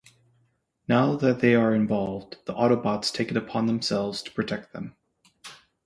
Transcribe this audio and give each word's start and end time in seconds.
Now 0.87 1.15
that 1.17 1.41
they 1.41 1.53
are 1.53 1.75
involved, 1.75 2.37
the 2.47 2.55
Autobots 2.55 3.13
take 3.13 3.29
it 3.29 3.37
upon 3.37 3.67
themselves 3.67 4.23
to 4.23 4.31
protect 4.31 4.73
them. 4.73 4.95